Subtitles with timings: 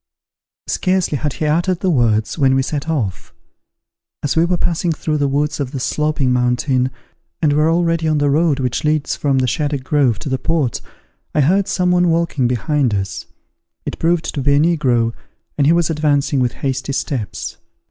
[0.65, 3.35] Scarcely had he uttered the words, when we set off.
[4.23, 6.89] As we were passing through the woods of the Sloping Mountain,
[7.39, 10.81] and were already on the road which leads from the Shaddock Grove to the port,
[11.35, 13.27] I heard some one walking behind us.
[13.85, 15.13] It proved to be a negro,
[15.55, 17.57] and he was advancing with hasty steps.